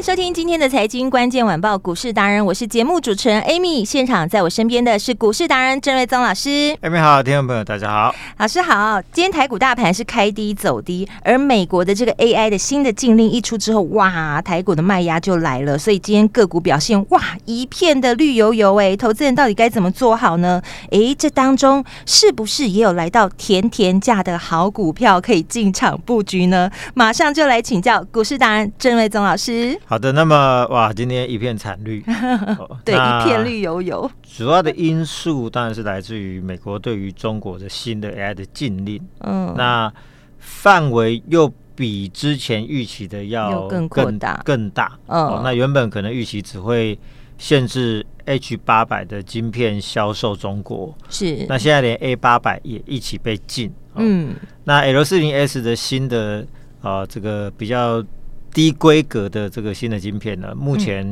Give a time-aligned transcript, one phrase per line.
[0.00, 3.84] 迎收听今天的财经关键晚报股市达人，我是节目主持人 Amy。
[3.84, 6.74] 现场在我身边的是股市达人郑瑞宗老师。
[6.80, 9.02] Amy 好，听众朋友大家好，老师好。
[9.12, 20.62] 今天台股大盘是开低走低，而美国的这个 AI 的新的禁令一出之后，哇，台股的卖压就来了，所以今天个股表现哇一片的绿油油哎，投资人到底该怎么做好呢？
[20.90, 26.70] 哎，这当中是不是也有来到甜甜价的好股票可以进场布局呢？
[26.94, 29.78] 马上就来请教股市达人郑瑞宗老师。
[29.90, 32.00] 好的，那么哇，今天一片惨绿，
[32.86, 34.08] 对，一片绿油油。
[34.22, 39.92] 主要的因素当然是来自于美国对于中国的新的 AI 的禁令，嗯，那
[40.38, 44.40] 范围又比之前预期的要更更大。
[44.44, 46.96] 更大，嗯，那原本可能预期只会
[47.36, 56.46] 限制 H 八百的晶片销售中国，是，那现在连 A 八百也一起被禁，嗯，那 L 四零 S 的新的
[56.80, 58.00] 啊、呃，这个比较。
[58.52, 61.06] 低规格的这个新的晶片呢，目前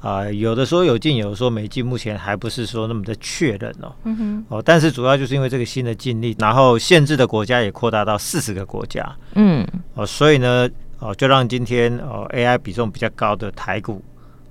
[0.00, 3.92] 啊、嗯呃、有的说有进，有的说没进，目前还不是说那么的确认哦。
[4.04, 4.44] 嗯哼。
[4.48, 9.16] 哦，但是主要就是因为这个新的禁令，然后限制的国家也扩大到四十个国家。
[9.34, 9.66] 嗯。
[9.94, 14.02] 哦，所以呢，哦，就让今天哦 AI 比重比较高的台股，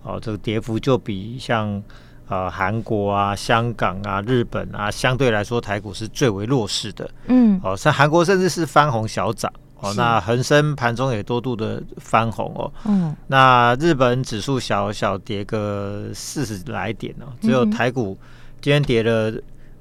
[0.03, 1.81] 哦，这个跌幅就比像
[2.27, 7.09] 呃韩国啊、香港啊、日本啊，相对来说台股是最为弱势的。
[7.27, 7.59] 嗯。
[7.63, 9.51] 哦，像韩国甚至是翻红小涨。
[9.85, 12.71] 哦，那恒生盘中也多度的翻红哦。
[12.85, 18.17] 嗯，那日本指数小小跌个四十来点哦，只有台股
[18.61, 19.31] 今天跌了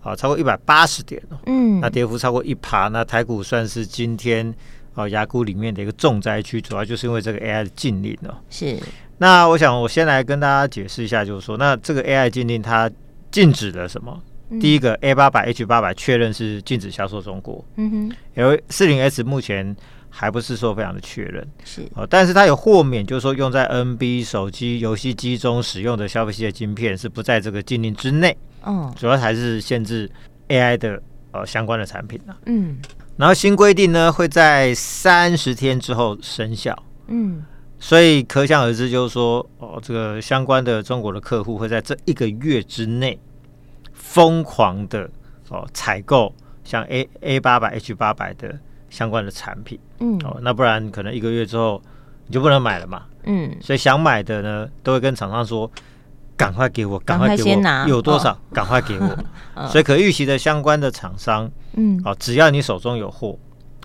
[0.02, 1.38] 啊超过一百八十点哦。
[1.46, 4.54] 嗯，那跌幅超过一趴，那台股算是今天
[4.94, 8.34] 啊亚股里面的一个重灾区，主要就是因为这个 AI 的禁令哦。
[8.50, 8.78] 是。
[9.18, 12.90] 那我想我先来跟大家解释一下，就是说，那这个 AI 禁令它
[13.30, 14.20] 禁止了什么？
[14.60, 19.74] 第一个 A 八百 H 八百确认是禁止销售中国，嗯哼，L 四零 S 目前
[20.10, 21.82] 还不是说非常的确认，是。
[21.94, 30.08] 哦，但是它有豁免，就是说用在 NB 手机、游戏机中使用的消费系的晶片是不在这个禁令之内，哦，主要还是限制
[30.48, 32.76] AI 的呃相关的产品呢，嗯，
[33.16, 37.44] 然后新规定呢会在三十天之后生效，嗯，
[37.80, 43.18] 所以可想而知，就是说哦，这个相关的中国的客户会在这一个月之内。
[44.14, 45.10] 疯狂的
[45.48, 46.32] 哦，采购
[46.62, 48.56] 像 A A 八百 H 八百的
[48.88, 51.82] 相关的产品，嗯，哦，那不然可能一个月之后
[52.28, 55.68] 你就不能买了嘛，嗯，所以想买的呢，都会跟厂商说，
[56.36, 59.18] 赶快给我，赶快给我，有多少赶快给我，
[59.66, 63.36] 所以可预期的相关的厂商，嗯，哦，只要你手中有货，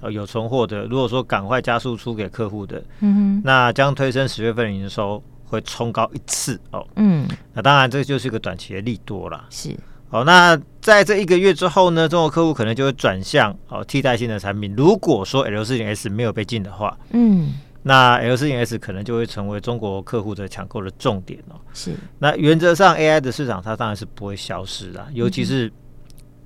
[0.03, 9.75] 哦，有存货的，如果说赶快加速出给客户的，嗯哼，那将推升十月份的营收会冲高一次哦，嗯，那当然这就是一个短期的利多啦，是。
[10.11, 14.73] 好，那在这一个月之后呢，中国客户可能就会转向哦替代性的产品。
[14.75, 17.53] 如果说 L 四零 S 没有被禁的话，嗯，
[17.83, 21.61] 那 L 四零 S 可能就会成为中国客户的抢购的重点哦。
[21.75, 25.71] 是，那原则上 AI 的市场它当然是不会消失的，尤其是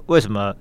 [0.07, 0.53] 为什么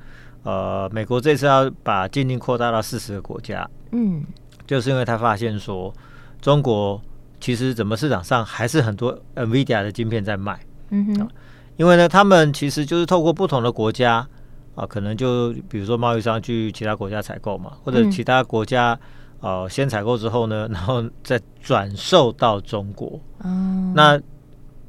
[0.44, 4.22] 呃美国这次要把禁令扩大到四十个国家，嗯，
[4.64, 5.92] 就是因为他发现说
[6.40, 7.02] 中国
[7.40, 11.28] 其实整个市场上还是很多 NVIDIA 的晶片在卖，嗯哼。
[11.76, 14.26] 因为呢，他们其实就是透过不同的国家
[14.74, 18.98] 啊，可能就比如说贸易商去其他国家采购嘛，或者其他国家
[19.40, 23.18] 呃、啊、先采购之后呢， 然后再转售到中国。
[23.42, 24.20] 嗯，那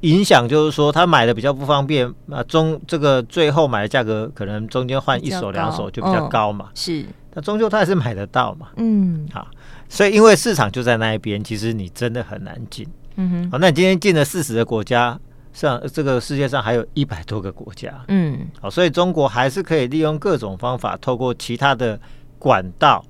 [0.00, 6.68] 影响就是说，他买的比较不方便啊，中这个最后买的价格可能中间换一手两手就比较高嘛。
[6.74, 8.68] 是，那终究他还是买得到嘛。
[8.76, 9.48] 嗯，好，
[9.88, 12.86] 所以因为市场就在那一边，其实你真的很难进。
[13.16, 15.18] 嗯哼，好，那你今天进了四十个国家。
[15.54, 21.98] 上这个世界上还有一百多个国家，嗯，好，所以中国还是可以利用各种方法，透过其他的
[22.40, 23.02] 管道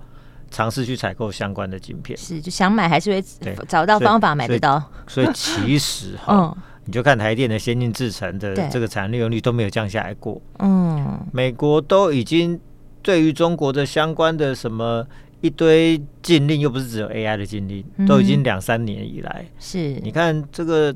[0.51, 2.17] 尝试去采购相关的晶片。
[2.19, 3.25] 是，就想买还是会
[3.67, 4.79] 找到方法买得到。
[5.09, 10.39] 所以，所以其实 哈，哦、你就看台电的先进制程的这个产能利用率都没有降下来过。
[10.59, 12.61] 嗯，美国都已经
[13.01, 15.03] 对于中国的相关的什么
[15.41, 19.47] 一堆禁令，又不是只有 AI 的禁令，都已经两三年以来。
[19.59, 20.95] 是，你看这个。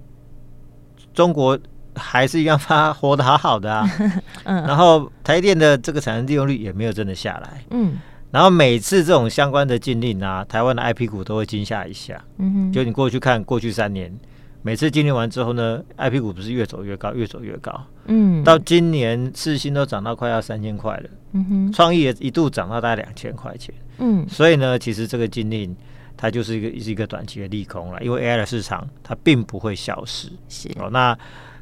[1.18, 1.58] 中国
[1.96, 3.84] 还是一样发活得好好的啊。
[4.46, 7.64] 嗯，然后台电的这个产能利用率也没有真的下来。
[7.70, 7.98] 嗯，
[8.30, 12.24] 然后每次这种相关的禁令啊，台湾的 IP 股都会惊吓一下。
[12.36, 14.16] 嗯哼，就你过去看过去三年，
[14.62, 17.84] 每次禁令完之后呢，IP 股不是越走越高，越走越高。
[18.04, 21.10] 嗯，到今年四星都涨到快要三千块了。
[21.32, 23.74] 嗯哼，创意也一度涨到大概两千块钱。
[23.98, 25.76] 嗯，所以呢，其实这个禁令。
[26.18, 30.28] 它就是一个是一个短期的利空了，因为 AI 的市场它并不会消失。
[30.48, 31.16] 是哦，那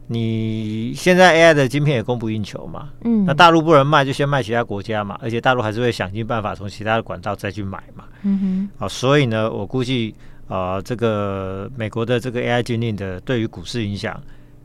[0.09, 8.05] 你现在 AI 的晶片也供不应求嘛，嗯，那大陆不能卖，就先卖其他国家嘛，而且大陆还是会想尽办法从其他的管道再去买嘛。
[8.23, 10.15] 嗯哼，哦，所以呢，我估计
[10.49, 14.19] 啊、呃，这个美国的这个 AI 禁令的对于股市影响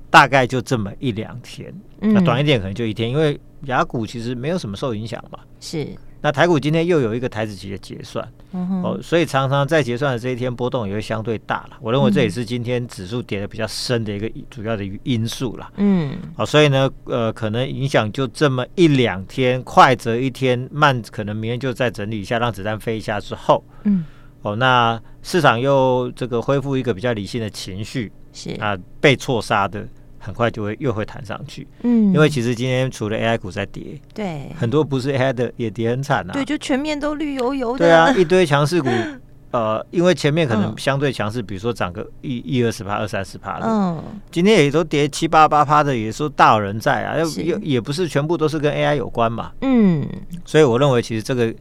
[0.09, 5.39] 大概就这么一两天，嗯、那短一点可能就一天，因为雅股其实没有什么受影响嘛。
[5.59, 5.87] 是。
[6.21, 11.77] 那台股今天又有一个台子期的结算，嗯、哦，所以常常在结算的这一天波动也会相对大了。
[11.81, 15.71] 我认为这也是今天指数跌的比较深的一个主要的因素了。
[15.77, 24.05] 嗯，好、哦，所以呢，呃，可能影响就这么一两天，快则一天，慢可能明天就再整理一下，让子弹飞一下之后，嗯，
[24.43, 29.87] 哦，那市场又这个恢复一个比较理性的情绪，是啊，被错杀的。
[30.23, 38.87] 很快就会又会弹上去，嗯，因为其实今天除了 AI 股在跌，对，很多不是 AI 的也跌很惨啊，对，就全面都绿油油的，对啊，一堆强势股，
[39.49, 44.01] 呃，因为前面可能相对强势，比如说涨个一一二十趴、二三十趴的，嗯，
[44.31, 50.07] 今天也都跌七八八趴的，也说大有人在啊，又也不是全部都是跟 AI 有关嘛，嗯，
[50.45, 51.51] 所以我认为其实这个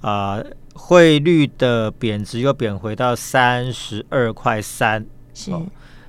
[0.00, 0.42] 啊
[0.74, 5.04] 汇率的贬值又贬回到三十二块三，
[5.34, 5.50] 是。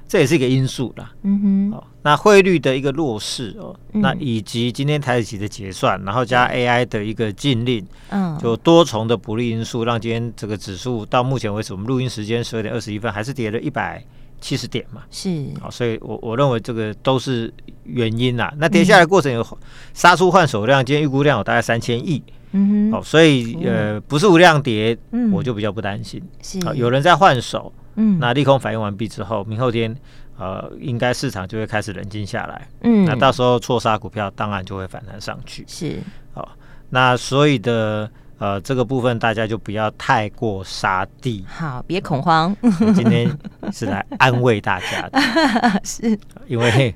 [0.08, 14.02] 这也是一个因素啦，嗯哼，哦，那汇率的一个弱势哦，嗯、那以及今天台指期的结算，然后加 AI 的一个禁令，嗯，就多重的不利因素，让今天这个指数到目前为止，我们录音时间十二点二十一分，还是跌了一百
[14.40, 17.54] 七十点嘛，是，好，所以我我认为这个都是
[17.84, 18.54] 原因啦。
[18.58, 19.46] 那跌下来过程有
[19.94, 27.74] 杀出换手量，今天预估量有大概三千亿，嗯哼，好，所以呃不是无量跌，嗯，我就比较不担心，是，好，有人在换手。
[27.98, 29.94] 嗯，那利空反应完毕之后，明后天，
[30.38, 32.68] 呃，应该市场就会开始冷静下来。
[32.82, 35.66] 嗯，那到时候错杀股票当然就会反弹上去。
[35.68, 36.00] 是，
[36.32, 36.48] 好，
[36.92, 38.08] 那所以的
[38.38, 41.44] 呃这个部分大家就不要太过杀地。
[41.48, 42.56] 好，别恐慌。
[42.96, 43.36] 今天
[43.74, 45.20] 是来安慰大家的，
[45.84, 46.94] 是因为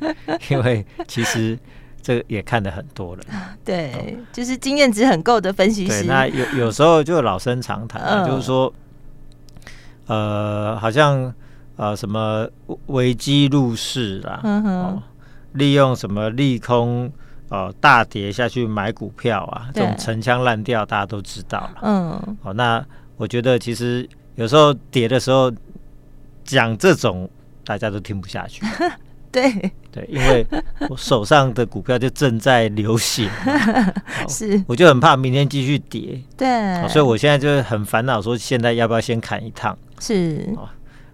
[0.50, 1.58] 因为其实
[2.00, 3.24] 这个也看得很多了。
[3.66, 6.04] 对，哦、就是经验值很够的分析师。
[6.04, 8.72] 对，那有有时候就老生常谈、啊，嗯、就是说。
[10.12, 11.34] 呃，好像
[11.78, 12.46] 呃，什么
[12.88, 15.04] 危机入市啦，嗯、哼哦，
[15.54, 17.10] 利用什么利空
[17.48, 21.76] 呃大跌下去买股票啊，这种陈腔滥调大家都知道了。
[21.84, 22.86] 嗯，好、哦，那
[23.16, 25.50] 我觉得其实有时候跌的时候
[26.44, 27.30] 讲这种
[27.64, 28.66] 大家都听不下去。
[29.32, 29.50] 对
[29.94, 30.46] 对，因为
[30.90, 33.30] 我手上的股票就正在流血，
[34.28, 36.22] 是，我就很怕明天继续跌。
[36.36, 36.50] 对、
[36.82, 39.78] 哦，所以我现在就很烦恼，说现在要不要先砍一趟？
[40.02, 40.68] 是、哦，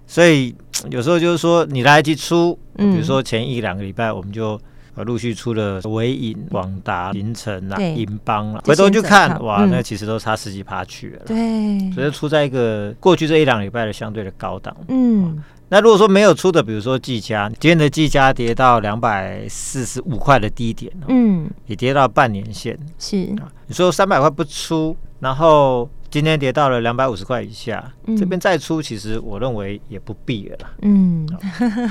[0.08, 0.56] 所以
[0.90, 4.60] 有时候就是说你来得及出，比如说前一两个礼拜我们就
[4.96, 11.22] 陆续出了维影、广达、凌晨啊、银邦啊，回头去看哇，那其实都差十几趴去了。
[11.28, 14.76] 对，所以出在一个过去这一两礼拜的相对的高档。
[14.88, 15.26] 嗯。
[15.26, 23.52] 哦那如果说没有出的，比如说技嘉，今天的技嘉跌到两百四十五块的低点，嗯，也跌到半年线，是啊。
[23.66, 31.28] 你说三百块不出，然后今天跌到了两百五十块以下，嗯、这边再出，其实我认为也不必了，嗯。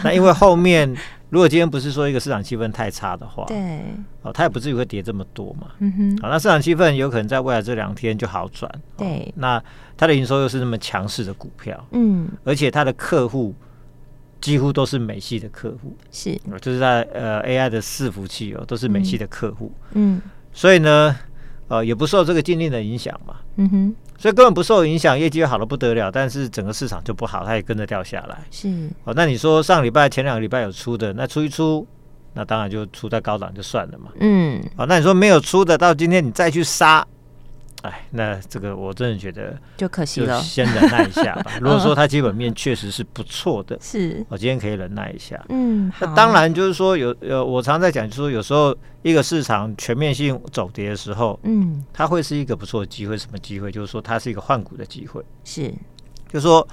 [0.03, 0.93] 那因为后面
[1.31, 3.83] 如果今天不是说一个市场气氛太差的话，对，
[4.23, 6.19] 哦，它也不至于会跌这么多嘛，嗯哼。
[6.23, 9.33] 好，那市场气氛有可能在未来这两天就好转，对。
[9.37, 9.63] 那
[9.97, 13.55] 它的营收又是那么强势的股票，嗯，而且它的客户。
[14.39, 20.21] 几乎都是美系的客户，是，就是在呃 AI 的伺服器哦，都是美系的客户，嗯，
[20.53, 21.17] 所以呢，
[21.69, 31.87] 呃，也不受这个禁令的影响嘛，嗯哼，所以根本不受影响，业绩又好的不得了，但是整个市场就不好，它也跟着掉下来，是，哦，那你说上礼拜前两个礼拜有出的，那出一出，
[32.35, 37.07] 那当然就出在高档就算了嘛，嗯，哦，那你说没有出的，到今天你再去杀。
[37.87, 41.53] 哎，那这个我真的觉得就可惜了，先忍耐一下吧。
[41.63, 45.41] 如果说它基本面确实是不错的，是我今天可以忍耐一下。
[45.49, 53.17] 嗯，那当然就是说有呃，我常在讲，就是说有时候一个市场全面性走跌的时候，嗯，它会是一个不错的机会。
[53.17, 53.71] 什么机会？
[53.71, 55.25] 就是说它是一个换股的机会。
[55.45, 55.69] 是，
[56.29, 56.67] 就是说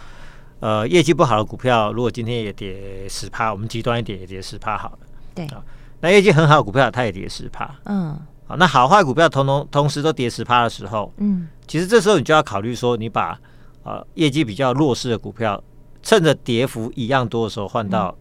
[0.59, 4.99] 呃，业绩不好的股票，如果今天也跌十趴，我们极端一点也跌十趴好了。
[5.35, 5.63] 对啊，
[6.01, 7.69] 那业绩很好的股票，它也跌十趴。
[7.85, 8.19] 嗯。
[8.53, 13.35] 好，那好坏股票同同同时都跌十趴的时候，嗯，其实这时候你就要考虑说，你把
[13.81, 15.61] 呃业绩比较弱势的股票，
[16.03, 18.15] 趁着跌幅一样多的时候换到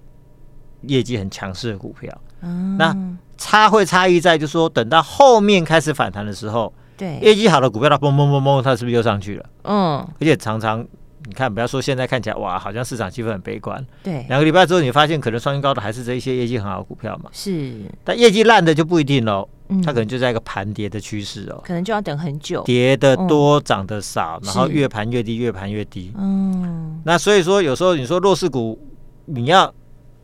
[0.83, 2.11] 业绩很强势的股票，
[2.41, 2.97] 嗯，那
[3.37, 9.45] 差会差异在，就是说等到后面开始反弹的时候，对，业绩好的股票它嘣嘣嘣嘣，它是不是又上去了？
[9.65, 10.87] 嗯，而且常常。
[11.25, 13.87] 你看，不要说现在看起来哇，好像市场气氛很悲观。
[14.03, 17.31] 对，两个礼拜之后，你发现可能创新高的还是这一些业绩很好的股票嘛？
[17.33, 19.49] 是，但业绩烂的就不一定喽。
[19.73, 22.63] 嗯，它可能就在一个盘跌的趋势哦，可能就要等很久。
[22.65, 26.13] 跌的多，涨的少，然后越盘越低，越盘越低。
[26.17, 28.79] 嗯，那所以说有时候你说弱势股，
[29.25, 29.73] 你要，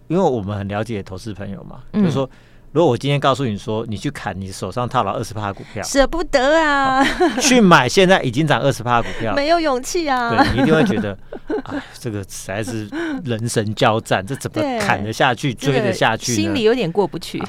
[0.09, 2.29] 因为我们很了解投资朋友嘛，就是说。
[2.73, 7.03] 如果我今天告诉你说，你去砍你手上套牢二十趴的股票，舍不得啊！
[7.41, 10.29] 去买现在已经涨二十趴的股票，没有勇气啊！
[10.31, 11.17] 对，你一定会觉得，
[11.65, 12.87] 哎，这个实在是
[13.25, 16.35] 人神交战，这怎么砍得下去、追得下去？
[16.35, 17.43] 心里有点过不去。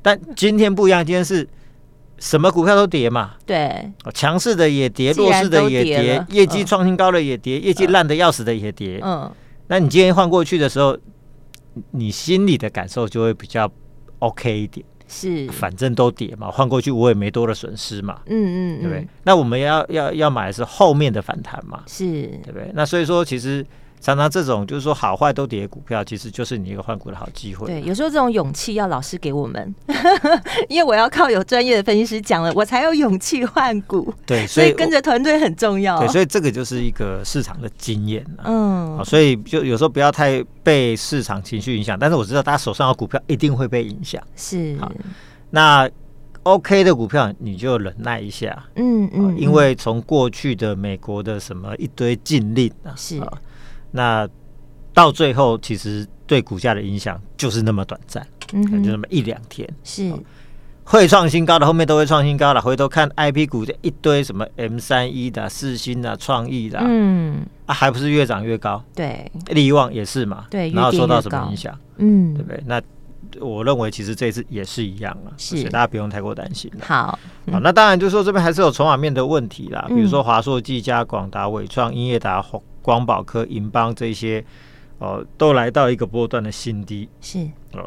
[0.00, 1.46] 但今天不一样，今天是
[2.18, 3.34] 什么股票都跌嘛？
[3.44, 9.00] 对，强势的也跌，弱势的也跌，业绩创新高的也跌，业绩烂的要死的也跌。
[9.04, 9.30] 嗯，
[9.66, 10.96] 那你今天换过去的时候，
[11.90, 13.70] 你心里的感受就会比较。
[14.20, 19.06] OK 一点是，反正都跌嘛，换过去我也没多的损失嘛，嗯嗯，对不对？
[19.22, 22.04] 那我们要要要买的是后面的反弹嘛，是，
[22.44, 22.70] 对不对？
[22.74, 23.64] 那所以说其实。
[24.00, 27.66] 常常这种就是说好坏都跌股票，其实就是你一个换股的好机会。
[27.66, 29.74] 对，有时候这种勇气要老师给我们，
[30.68, 34.14] 因为我要靠有专业的分析师讲了，我才有勇气换股。
[34.24, 35.98] 对，所以，所以跟着团队很重要。
[35.98, 38.24] 对，所以这个就是一个市场的经验。
[38.44, 41.98] 嗯，所以就有时候不要太被市场情绪影响。
[41.98, 44.22] 但是我知道大家手上的股票一定会被影响。
[44.36, 44.76] 是。
[44.78, 44.92] 好，
[45.50, 45.88] 那
[46.44, 48.64] OK 的股票你就忍耐一下。
[48.76, 49.36] 嗯嗯。
[49.36, 53.20] 因为从过去的美国的什么一堆禁令啊，是。
[53.96, 54.28] 那
[54.92, 59.68] 到最后，其实对股价的影响就是那么短暂，嗯，就那么一两天。
[59.82, 60.12] 是
[60.84, 62.60] 会创新高的，后面都会创新高了。
[62.60, 68.80] 回头看 IP 股的一堆什么 M 三一的、四星的、创意的，嗯啊，还不是越涨越高？
[68.94, 71.76] 对，力旺也是嘛，对，然后受到什么影响？
[71.96, 72.62] 嗯，对不对？
[72.66, 72.80] 那
[73.40, 76.70] 我认为其实这次也是一样了，是，所以大家不用太过担心。
[76.80, 77.18] 好，
[77.50, 82.40] 好，那当然就是说这边还是有筹码面的问题啦，比如说华硕、技嘉、广达、伟创、英业达、
[82.86, 84.40] 光宝科、银邦这些，
[84.98, 87.40] 哦、呃，都来到一个波段的新低，是
[87.72, 87.84] 哦。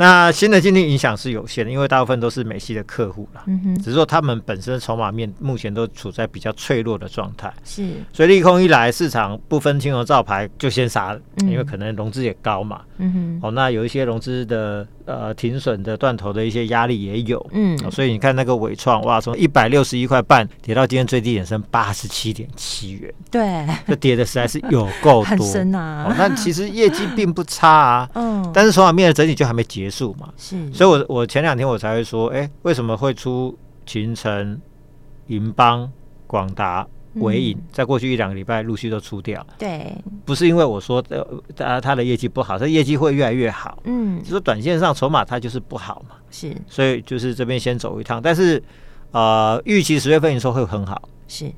[0.00, 3.42] 那新的经济影响是有限的，因为大部分都是美系的客户啦。
[3.46, 7.52] 嗯哼，只是说他们本身筹码面目前都处在比较脆弱的状态。
[7.64, 12.82] 是，所以利空一来，市场不分青红皂白就先杀了，嗯，因为可能融资也高嘛。
[12.98, 17.44] 嗯哼，哦，那有一些融资的呃停损的断头的一些压力也有。
[17.52, 23.12] 嗯，哦，所以你看那个伟创哇，从一百六十一块半跌到今天最低点剩八十七点七元。
[23.30, 25.24] 对，这跌的实在是有够多。
[25.26, 26.06] 很深啊。
[26.08, 28.10] 哦，那其实业绩并不差啊。
[28.14, 30.28] 嗯，但是筹码面的整体就还没结束嘛。
[30.36, 30.72] 是。
[30.72, 34.60] 所以我，我我前两天我才会说，哎、欸，为什么会出群诚、
[35.28, 35.90] 银邦、
[36.26, 36.86] 广达、
[37.20, 39.44] 纬颖，在过去一两个礼拜陆续都出掉。
[39.58, 39.94] 对，
[40.24, 43.82] 不是因为我说的，它它的业绩不好，它业绩会越来越好。
[43.84, 46.16] 嗯，就说短线上筹码它就是不好嘛。
[46.30, 48.62] 是，所以就是这边先走一趟，但是
[49.12, 51.08] 呃，预期十月份营收会很好。
[51.26, 51.50] 是，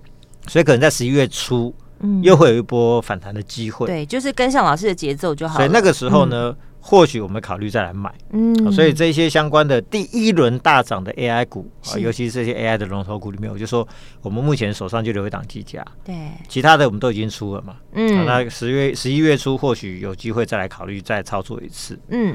[0.46, 3.86] 所以可能在十一月初，嗯，又会有一波反弹的机会。
[3.86, 5.56] 对，就是跟上老师的节奏就好。
[5.56, 6.50] 所以那个时候呢？
[6.50, 13.86] 嗯或许我们考虑再来买，嗯，所以这些相关的第一轮大涨的 AI 股啊，尤其是这些 AI 的龙头股里面，我就说
[14.22, 16.14] 我们目前手上就留一档计价，对，
[16.48, 22.34] 其他的我们都已经出了嘛，嗯，那十月十一月初或许有机会再来考虑再操作一次，嗯，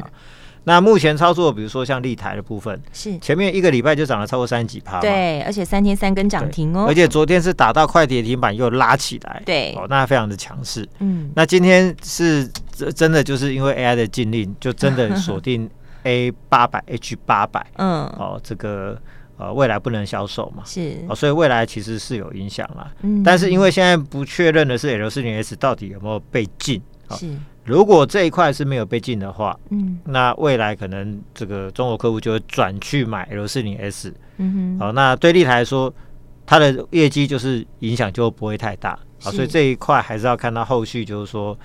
[0.66, 3.18] 那目前操作比如说像立台的部分，是。
[3.20, 12.50] 前面一个礼拜就涨了超过三十几趴，对，而且三天三根涨停哦，而且昨天是打到快跌停板又拉起来，对，哦，那非常的强势，嗯，那今天是。
[12.78, 15.70] 这真的就是因为 AI 的禁令，就真的锁定
[16.04, 19.00] A 八百 H 八百，嗯，哦，这个
[19.38, 22.92] 呃未来不能销售嘛，是，哦，所以未来其实是有影响啦。
[23.04, 26.82] 嗯，但是因为现在不确认的是 L 四零 S 到底有没有被禁，
[27.12, 27.30] 是，
[27.64, 35.94] 如果这一块是没有被禁的话，嗯，那未来可能这个中国客户就会转去买 L 四零 S，嗯哼，好，那对立台来说，
[36.46, 41.58] 它的业绩就是影响就不会太大，好，所以这一块还是要看到后续就是说。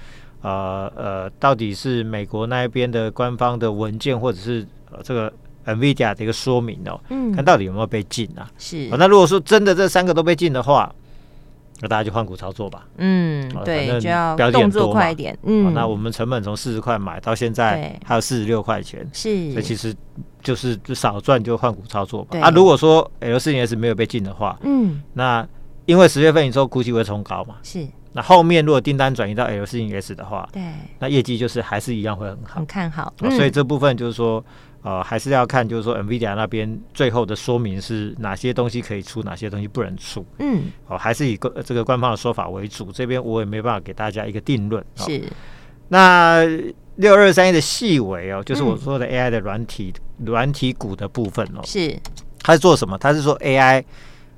[0.43, 5.31] 呃呃，到底是美国那一边的官方的文件，或者是呃这个
[5.67, 8.51] NVIDIA 的一个说明哦，嗯，看到底有没有被禁啊？
[8.57, 8.97] 是、哦。
[8.99, 10.91] 那如果说真的这三个都被禁的话，
[11.81, 12.87] 那大家就换股操作吧。
[12.97, 15.37] 嗯，哦、对，就要动作快一点。
[15.43, 19.53] 嗯、哦，那我们成本从四十块买到现在还有四十六块钱，是。
[19.53, 19.95] 所以其实
[20.43, 22.39] 就是少赚就换股操作吧。
[22.41, 25.47] 啊，如果说 L 四零 S 没有被禁的话，嗯，那
[25.87, 27.87] 因为十月份你说估计会冲高嘛，是。
[28.13, 30.61] 那后面如果订单转移到 L 四零 S 的话，对，
[30.99, 33.15] 那业绩就是还是一样会很好，很看好。
[33.21, 34.45] 嗯、所以这部分就是说，
[34.83, 40.25] 呃，还是要看就是说 NVIDIA 那边最后的说明是哪些东西可以出，哪些东西不能出。
[40.39, 42.91] 嗯，哦，还是以这个官方的说法为主。
[42.91, 44.85] 这边我也没办法给大家一个定论。
[44.97, 45.23] 是。
[45.89, 46.47] 那
[46.97, 49.93] 六二三一的细微哦，就是我说的 AI 的软体
[50.25, 51.99] 软、嗯、体股的部分哦，是
[52.43, 52.97] 它是做什么？
[52.99, 53.85] 它是说 AI。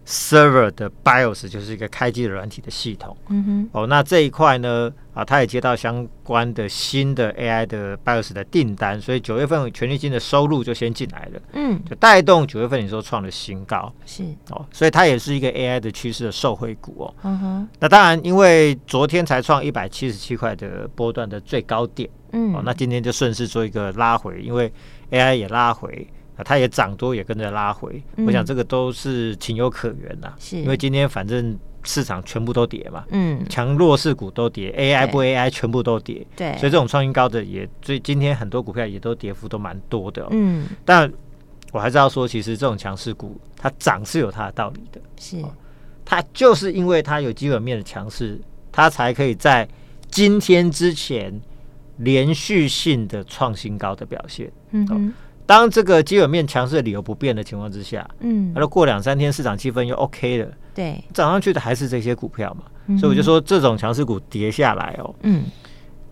[0.07, 3.17] Server 的 BIOS 就是一个开机的软体的系统。
[3.29, 3.69] 嗯哼。
[3.73, 11.41] 哦，那这一块呢，啊，他也接到相关的新的 AI 的 BIOS 的订单，所以九月份权利金的收入就先进来了。
[11.53, 11.81] 嗯。
[11.89, 13.93] 就带动九月份你说创了新高。
[14.05, 14.25] 是。
[14.51, 17.15] 哦，所以它也是一个 AI 的趋势的受惠股哦。
[17.23, 17.69] 嗯哼。
[17.79, 22.11] 那当然，因为昨天才创一百七十七块的波段的最高点。
[22.33, 22.53] 嗯。
[22.55, 24.73] 哦，那今天就顺势做一个拉回，因为
[25.11, 26.09] AI 也拉回。
[26.37, 30.33] 啊，它也涨多，也跟着拉回，嗯、我想这个都是情有可原呐。
[30.39, 41.13] 是，因为今天反正市场全部都跌嘛，嗯，强弱势股都跌，AI 不 AI 全部都跌，对，所以这种创新高的也，所以今天很多股票也都跌幅都蛮多的，嗯，但
[41.71, 45.45] 我还是要说，其实这种强势股它涨是有它的道理的，是，
[46.05, 49.69] 它就是因为它有基本面的强势，它才可以在
[50.11, 51.39] 今天之前
[51.99, 54.87] 连续性的创新高的表现，嗯。
[54.87, 55.15] 哼。
[55.53, 65.45] 当这个基本面强势的理由不变的情况之下，嗯，那过两三天市场气氛又 OK 了，对，涨上去的还是这些股票嘛，嗯、所以我就说这种强势股跌下来哦，嗯，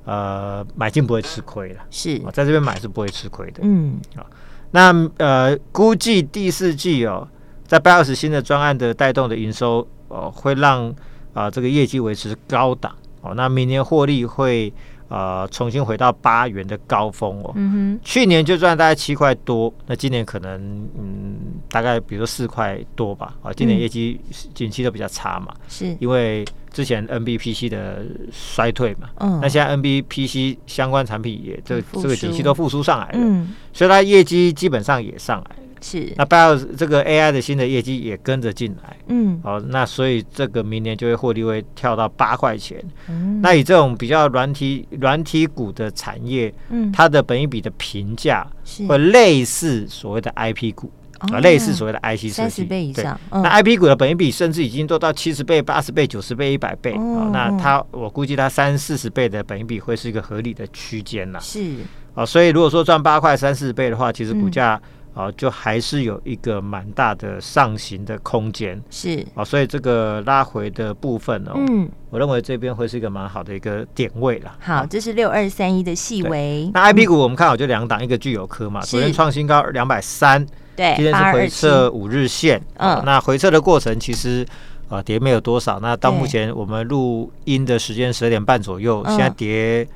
[0.05, 4.27] 呃，买进不会吃亏的，是，在这边买是不会吃亏的，嗯，啊，
[4.73, 7.27] 那呃，估计第四季哦，
[7.67, 10.87] 在 BIOS 新的专案的带动的营收哦，会让
[11.33, 14.71] 啊、呃、这个业绩维持高档哦，那明年获利会。
[15.11, 17.53] 呃，重新回到八元的高峰哦。
[17.57, 18.01] 嗯哼。
[18.03, 21.37] 去年就赚大概七块多，那今年可能嗯，
[21.69, 23.35] 大概比如说四块多吧。
[23.43, 24.21] 啊，今年业绩
[24.55, 25.53] 景气都比较差嘛。
[25.69, 25.97] 是。
[26.01, 29.11] 因为之前 NBPC 的衰退嘛。
[29.19, 29.41] 嗯。
[29.43, 33.19] 那现在 NBPC 相关产品也这这个景气都复苏上来了。
[33.19, 33.53] 嗯。
[33.73, 35.57] 所以它业绩基本上也上来。
[35.81, 48.47] 是，那 BIOS 这个 AI 的新的业绩也跟着进来，嗯，好，那所以这个明年就会获利会跳到八块钱，嗯，那以这种比较软体软体股的产业，嗯，它的本益比的评价
[48.89, 61.77] 会类似所谓的 IP 股啊，类似所谓的 IC 设计，三十倍以上，那 IP 股的本益比甚至已经做到七十倍、八十倍、九十倍、一百倍啊，那它我估计它三四十倍的本益比会是一个合理的区间了，是，
[62.15, 64.81] 啊，所以如果说赚八块三四十倍的话，其实股价。
[65.13, 69.27] 啊，就还是有一个蛮大的上行的空间，是。
[69.35, 74.57] 啊，所以这个拉回的部分哦，嗯，我认为这边会是一个蛮好的一个点位了。
[74.61, 76.71] 好，这是六二三一的细微。
[76.73, 80.47] 那 IP 股我们看好就两档，一个聚友科嘛，昨天创新高两百三，
[80.77, 84.47] 对，今天是回撤五日线，嗯，那回撤的过程其实
[84.89, 89.87] 啊跌没有多少，那到目前我们录音的时间十二点半左右，现在跌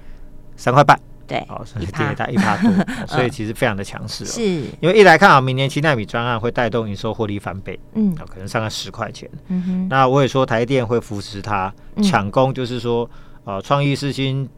[0.56, 0.98] 三块半。
[1.26, 2.70] 对，哦，所以跌大一趴多，
[3.08, 4.26] 所以其实非常的强势哦。
[4.26, 4.42] 是，
[4.80, 9.28] 因为一来看好明年七纳米专案会带动营收获利翻倍，嗯，可能上个十块钱。
[9.48, 13.08] 嗯哼，那我也说台电会扶持它抢攻，就是说，
[13.44, 14.48] 呃，创意四新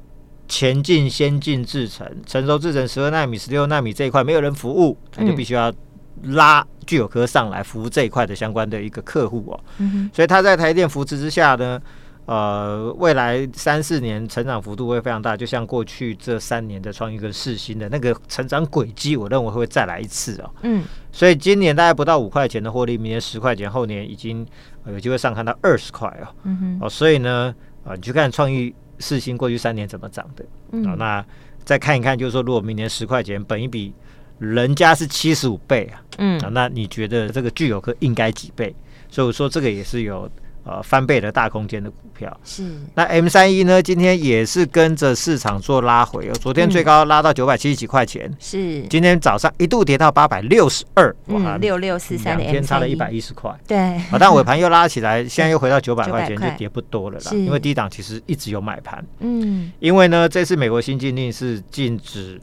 [0.49, 5.73] 前进先进制程，成熟制程十二纳米、十六纳米这一块没有人服务，他就必须要
[6.23, 9.61] 拉具有科上来服务这一块的相关的一个客户哦。
[9.79, 11.81] 嗯哼，所以他在台电扶持之下呢。
[12.27, 20.51] 呃，未来三四年成长幅度会非常大，就像过去这三年的创意跟世星的那个成长轨迹，我认为会再来一次哦。
[20.63, 24.45] 嗯，所以今年大概不到五块钱的获利，明年十块钱，后年已经
[24.89, 26.27] 有机会上看到二十块哦。
[26.43, 31.25] 嗯哼，哦，所以呢，啊，你去看创意世星过去三年怎么涨的，嗯，哦，那
[31.65, 33.95] 再看一看，就是说如果明年十块钱，本一比
[34.41, 38.75] 人家是七十五倍啊，嗯，啊，那你觉得这个聚友科应该几倍？
[39.09, 40.29] 所以我说这个也是有。
[40.67, 42.65] 呃，翻倍的大空间的股票是。
[42.95, 43.81] 那 M 三一呢？
[43.81, 46.33] 今天也是跟着市场做拉回哦。
[46.41, 48.83] 昨天最高拉到九百七十几块钱，是。
[48.89, 53.49] 今天早上一度跌到八百六十二，哇，六六四三，两天差了一百一十块。
[53.65, 53.79] 对。
[53.79, 57.31] 啊，但尾盘又拉起来， 现在又回到九百块钱，就跌不多了啦。
[57.31, 59.07] 因为低档其实一直有买盘。
[59.21, 59.71] 嗯。
[59.79, 62.41] 因为呢，这次美国新禁令是禁止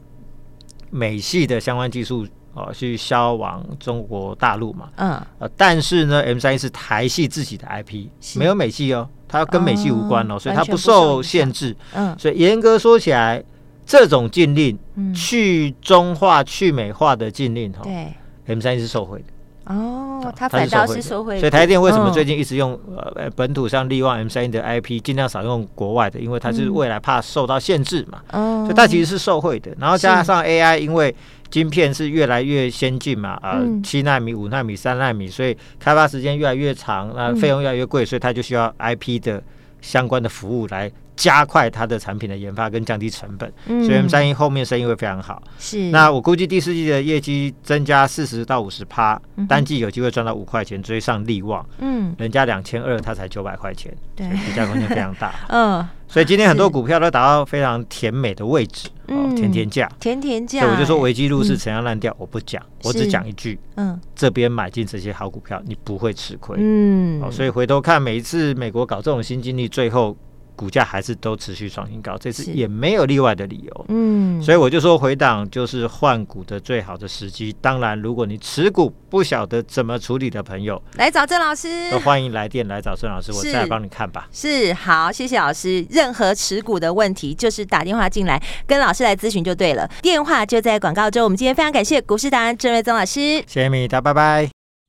[0.88, 2.26] 美系的相关技术。
[2.54, 4.88] 哦，去销往中国大陆嘛？
[4.96, 11.76] 嗯，呃，但是呢，M 三一是台系自己的 IP，没有美系哦，它要跟美系无关哦，哦所以它不受限制。
[11.94, 13.42] 嗯，所以严格说起来，
[13.84, 18.12] 这种禁令，嗯、去中化、去美化的禁令，哈，对
[18.46, 19.24] ，M 三一是受惠的。
[19.66, 21.38] 哦，它反倒是受惠。
[21.38, 28.20] 所以台电为什么最近一直用呃本土上力旺 M 三一的 IP，尽量少用国外的，因为它是未来怕受到限制嘛。
[28.32, 29.74] 嗯，所以它其实是受惠的。
[29.78, 31.14] 然后加上 AI，因为
[31.50, 39.42] 晶片是越来越先进嘛，啊、呃，七纳米、五纳米、三纳米，所以开发时间越来越长，那费用越来越贵，所以它就需要 IP 的
[39.80, 45.42] 相关的服务来加快它的产品的研发跟降低成本，嗯、所以 M 三一后面生意会非常好。
[45.58, 51.64] 是，那我估计第四季的业绩增加四十到五十趴，单季有机会赚到五块钱，追上力旺。
[51.78, 55.34] 嗯，人家两千二，它才九百块钱，对，比价空间非常大。
[55.50, 60.62] 嗯，所以今天很多股票都达到非常甜美的位置，哦，甜甜价，甜甜价。
[60.62, 66.56] 所以我就说，危机入市，陈腔滥调，我不讲，我只讲一句，嗯，这边买进这些好股票，你不会吃亏。
[66.58, 70.16] 嗯，哦，所以回头看每一次美国搞这种新经济，最后。
[70.56, 73.86] 股价还是都持续创新高，这次也没有例外的理由。
[73.88, 77.54] 嗯，所以我就说回档就是换股的最好的时机。
[77.60, 84.28] 当然，如果你持股不晓得怎么处理的朋友，来找郑老师，都欢迎来电来找郑老师，我再来帮你看吧。
[84.32, 85.86] 是，好，谢谢老师。
[85.90, 89.88] 任何持股的问题，就是打电话进来跟老师来咨询就对了。
[90.02, 91.24] 电话就在广告中。
[91.24, 94.53] 我们今天非常感谢股市达人郑瑞宗老师，谢谢米达，拜拜。